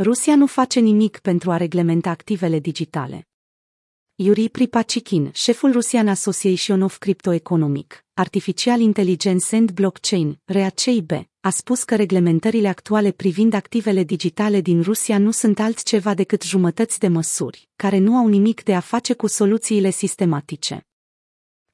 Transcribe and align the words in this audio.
Rusia 0.00 0.36
nu 0.36 0.46
face 0.46 0.80
nimic 0.80 1.18
pentru 1.18 1.50
a 1.50 1.56
reglementa 1.56 2.10
activele 2.10 2.58
digitale. 2.58 3.28
Yuri 4.14 4.48
Pripachikin, 4.48 5.30
șeful 5.34 5.72
Russian 5.72 6.08
Association 6.08 6.82
of 6.82 6.98
Crypto 6.98 7.32
Economic, 7.32 8.04
Artificial 8.14 8.80
Intelligence 8.80 9.56
and 9.56 9.70
Blockchain, 9.70 10.40
RACIB, 10.44 11.10
a 11.40 11.50
spus 11.50 11.82
că 11.84 11.96
reglementările 11.96 12.68
actuale 12.68 13.10
privind 13.10 13.54
activele 13.54 14.04
digitale 14.04 14.60
din 14.60 14.82
Rusia 14.82 15.18
nu 15.18 15.30
sunt 15.30 15.58
altceva 15.58 16.14
decât 16.14 16.42
jumătăți 16.42 16.98
de 16.98 17.08
măsuri, 17.08 17.68
care 17.76 17.98
nu 17.98 18.16
au 18.16 18.26
nimic 18.26 18.62
de 18.62 18.74
a 18.74 18.80
face 18.80 19.14
cu 19.14 19.26
soluțiile 19.26 19.90
sistematice. 19.90 20.87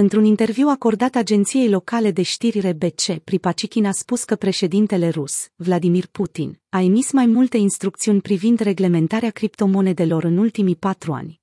Într-un 0.00 0.24
interviu 0.24 0.68
acordat 0.68 1.14
agenției 1.14 1.68
locale 1.68 2.10
de 2.10 2.22
știri 2.22 2.70
RBC, 2.70 3.18
Pripachikin 3.24 3.86
a 3.86 3.90
spus 3.90 4.24
că 4.24 4.36
președintele 4.36 5.08
rus, 5.08 5.48
Vladimir 5.56 6.06
Putin, 6.06 6.60
a 6.68 6.80
emis 6.80 7.12
mai 7.12 7.26
multe 7.26 7.56
instrucțiuni 7.56 8.20
privind 8.20 8.58
reglementarea 8.58 9.30
criptomonedelor 9.30 10.24
în 10.24 10.36
ultimii 10.36 10.76
patru 10.76 11.12
ani. 11.12 11.40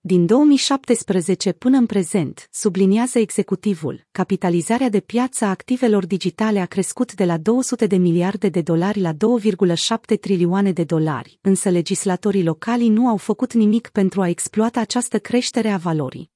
Din 0.00 0.26
2017 0.26 1.52
până 1.52 1.76
în 1.76 1.86
prezent, 1.86 2.48
subliniază 2.52 3.18
executivul, 3.18 4.06
capitalizarea 4.10 4.88
de 4.88 5.00
piață 5.00 5.44
a 5.44 5.48
activelor 5.48 6.06
digitale 6.06 6.60
a 6.60 6.66
crescut 6.66 7.14
de 7.14 7.24
la 7.24 7.36
200 7.36 7.86
de 7.86 7.96
miliarde 7.96 8.48
de 8.48 8.60
dolari 8.60 9.00
la 9.00 9.12
2,7 9.12 10.20
trilioane 10.20 10.72
de 10.72 10.84
dolari, 10.84 11.38
însă 11.40 11.68
legislatorii 11.68 12.44
locali 12.44 12.88
nu 12.88 13.08
au 13.08 13.16
făcut 13.16 13.52
nimic 13.52 13.88
pentru 13.88 14.20
a 14.20 14.28
exploata 14.28 14.80
această 14.80 15.18
creștere 15.18 15.68
a 15.68 15.76
valorii. 15.76 16.34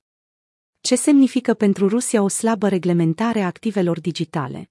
Ce 0.82 0.94
semnifică 0.94 1.54
pentru 1.54 1.88
Rusia 1.88 2.22
o 2.22 2.28
slabă 2.28 2.68
reglementare 2.68 3.40
a 3.40 3.46
activelor 3.46 4.00
digitale? 4.00 4.70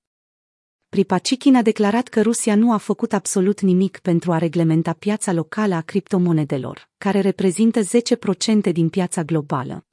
Pripachikin 0.89 1.55
a 1.55 1.61
declarat 1.61 2.07
că 2.07 2.21
Rusia 2.21 2.55
nu 2.55 2.71
a 2.71 2.77
făcut 2.77 3.13
absolut 3.13 3.61
nimic 3.61 3.97
pentru 3.97 4.31
a 4.31 4.37
reglementa 4.37 4.93
piața 4.93 5.33
locală 5.33 5.75
a 5.75 5.81
criptomonedelor, 5.81 6.89
care 6.97 7.19
reprezintă 7.19 7.79
10% 7.81 8.71
din 8.71 8.89
piața 8.89 9.23
globală. 9.23 9.85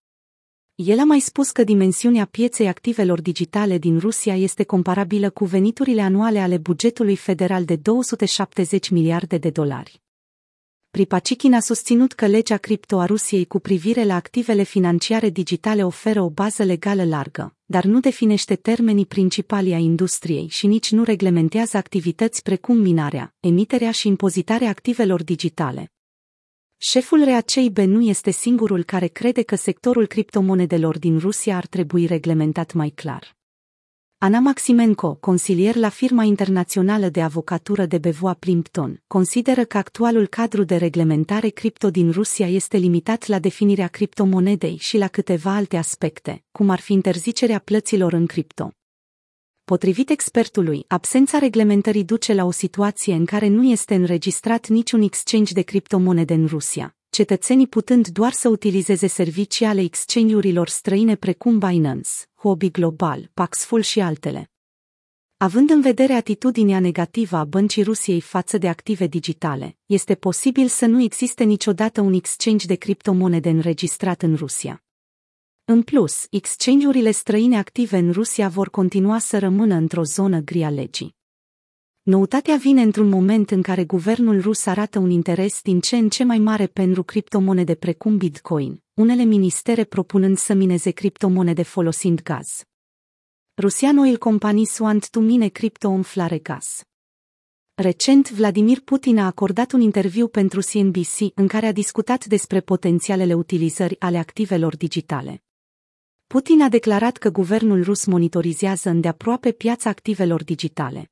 El 0.75 0.99
a 0.99 1.05
mai 1.05 1.21
spus 1.21 1.51
că 1.51 1.65
dimensiunea 1.65 2.25
pieței 2.25 2.69
activelor 2.69 3.21
digitale 3.21 3.79
din 3.79 3.99
Rusia 3.99 4.37
este 4.37 4.65
comparabilă 4.65 5.31
cu 5.31 5.45
veniturile 5.45 6.03
anuale 6.03 6.39
ale 6.39 6.59
bugetului 6.59 7.17
federal 7.17 7.65
de 7.65 7.77
270 7.77 8.89
miliarde 8.89 9.39
de 9.39 9.51
dolari. 9.51 10.06
Pripachikin 10.97 11.55
a 11.55 11.61
susținut 11.61 12.13
că 12.13 12.27
legea 12.27 12.57
cripto 12.57 12.99
a 12.99 13.05
Rusiei 13.05 13.45
cu 13.45 13.59
privire 13.59 14.05
la 14.05 14.15
activele 14.15 14.63
financiare 14.63 15.31
digitale 15.31 15.85
oferă 15.85 16.23
o 16.23 16.31
bază 16.31 16.63
legală 16.63 17.05
largă, 17.05 17.57
dar 17.65 17.85
nu 17.85 18.01
definește 18.01 18.55
termenii 18.55 19.07
principali 19.07 19.73
a 19.73 19.77
industriei 19.77 20.47
și 20.49 20.67
nici 20.67 20.91
nu 20.91 21.03
reglementează 21.03 21.77
activități 21.77 22.43
precum 22.43 22.77
minarea, 22.77 23.35
emiterea 23.41 23.91
și 23.91 24.07
impozitarea 24.07 24.69
activelor 24.69 25.23
digitale. 25.23 25.93
Șeful 26.77 27.25
RACIB 27.25 27.79
nu 27.79 28.01
este 28.01 28.31
singurul 28.31 28.85
care 28.85 29.07
crede 29.07 29.43
că 29.43 29.57
sectorul 29.57 30.07
criptomonedelor 30.07 30.99
din 30.99 31.19
Rusia 31.19 31.57
ar 31.57 31.67
trebui 31.67 32.07
reglementat 32.07 32.73
mai 32.73 32.89
clar. 32.89 33.37
Ana 34.19 34.39
Maximenko, 34.39 35.15
consilier 35.15 35.77
la 35.77 35.89
firma 35.89 36.23
internațională 36.23 37.09
de 37.09 37.23
avocatură 37.23 37.87
de 37.87 37.99
Bevoa 37.99 38.35
Plimpton, 38.35 39.03
consideră 39.07 39.65
că 39.65 39.79
actualul 39.79 40.27
cadru 40.27 40.65
de 40.65 40.77
reglementare 40.77 41.49
cripto 41.49 41.91
din 41.91 42.11
Rusia 42.11 42.49
este 42.49 42.77
limitat 42.77 43.27
la 43.27 43.39
definirea 43.39 43.89
criptomonedei 43.89 44.77
și 44.77 44.99
la 44.99 45.09
câteva 45.09 45.55
alte 45.55 45.77
aspecte, 45.77 46.45
cum 46.53 46.71
ar 46.71 46.81
fi 46.81 46.93
interzicerea 46.93 47.59
plăților 47.59 48.13
în 48.13 48.27
cripto. 48.27 48.71
Potrivit 49.65 50.11
expertului, 50.11 50.85
absența 50.89 51.39
reglementării 51.39 52.05
duce 52.05 52.35
la 52.35 52.45
o 52.45 52.51
situație 52.51 53.15
în 53.15 53.25
care 53.25 53.49
nu 53.49 53.65
este 53.65 53.95
înregistrat 53.95 54.69
niciun 54.69 55.03
exchange 55.03 55.53
de 55.53 55.63
criptomonede 55.63 56.35
în 56.35 56.47
Rusia, 56.47 56.96
cetățenii 57.17 57.67
putând 57.67 58.09
doar 58.09 58.33
să 58.33 58.49
utilizeze 58.49 59.07
servicii 59.07 59.67
ale 59.67 59.81
exchange-urilor 59.81 60.69
străine 60.69 61.15
precum 61.15 61.59
Binance, 61.59 62.11
Hobby 62.35 62.71
Global, 62.71 63.31
Paxful 63.35 63.81
și 63.81 64.01
altele. 64.01 64.51
Având 65.37 65.71
în 65.71 65.81
vedere 65.81 66.13
atitudinea 66.13 66.81
negativă 66.81 67.37
a 67.37 67.45
băncii 67.45 67.83
Rusiei 67.83 68.21
față 68.21 68.59
de 68.59 68.69
active 68.69 69.07
digitale, 69.07 69.77
este 69.87 70.15
posibil 70.15 70.69
să 70.69 70.87
nu 70.87 71.03
existe 71.03 71.45
niciodată 71.45 72.01
un 72.01 72.13
exchange 72.13 72.67
de 72.67 72.75
criptomonede 72.75 73.49
înregistrat 73.49 74.23
în 74.23 74.35
Rusia. 74.35 74.85
În 75.65 75.83
plus, 75.83 76.27
exchange-urile 76.31 77.11
străine 77.11 77.59
active 77.59 77.97
în 77.97 78.13
Rusia 78.13 78.49
vor 78.49 78.71
continua 78.71 79.19
să 79.19 79.39
rămână 79.39 79.75
într-o 79.75 80.03
zonă 80.03 80.41
gri 80.41 80.63
a 80.63 80.71
legii. 80.71 81.16
Noutatea 82.07 82.57
vine 82.57 82.83
într-un 82.83 83.09
moment 83.09 83.51
în 83.51 83.63
care 83.63 83.85
guvernul 83.85 84.41
rus 84.41 84.67
arată 84.67 84.99
un 84.99 85.11
interes 85.11 85.61
din 85.63 85.81
ce 85.81 85.97
în 85.97 86.09
ce 86.09 86.25
mai 86.25 86.39
mare 86.39 86.67
pentru 86.67 87.03
criptomonede 87.03 87.75
precum 87.75 88.17
Bitcoin, 88.17 88.83
unele 88.95 89.23
ministere 89.23 89.85
propunând 89.85 90.39
să 90.39 90.55
mineze 90.55 90.91
criptomonede 90.91 91.63
folosind 91.63 92.23
gaz. 92.23 92.65
Rusian 93.57 93.99
Oil 93.99 94.17
Companies 94.17 94.79
want 94.79 95.11
to 95.11 95.21
mine 95.21 95.49
crypto 95.49 95.89
on 95.89 96.03
flare 96.03 96.39
gas. 96.39 96.83
Recent, 97.75 98.31
Vladimir 98.31 98.81
Putin 98.81 99.19
a 99.19 99.27
acordat 99.27 99.73
un 99.73 99.81
interviu 99.81 100.29
pentru 100.29 100.61
CNBC 100.61 101.19
în 101.35 101.47
care 101.47 101.67
a 101.67 101.73
discutat 101.73 102.25
despre 102.25 102.61
potențialele 102.61 103.35
utilizări 103.35 104.01
ale 104.01 104.19
activelor 104.19 104.77
digitale. 104.77 105.43
Putin 106.27 106.63
a 106.63 106.69
declarat 106.69 107.17
că 107.17 107.31
guvernul 107.31 107.83
rus 107.83 108.05
monitorizează 108.05 108.89
îndeaproape 108.89 109.53
piața 109.53 109.91
activelor 109.91 110.45
digitale. 110.45 111.11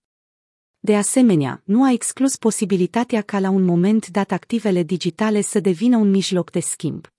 De 0.86 0.96
asemenea, 0.96 1.62
nu 1.64 1.84
a 1.84 1.92
exclus 1.92 2.36
posibilitatea 2.36 3.22
ca 3.22 3.38
la 3.38 3.50
un 3.50 3.62
moment 3.62 4.08
dat 4.08 4.30
activele 4.30 4.82
digitale 4.82 5.40
să 5.40 5.60
devină 5.60 5.96
un 5.96 6.10
mijloc 6.10 6.50
de 6.50 6.60
schimb. 6.60 7.13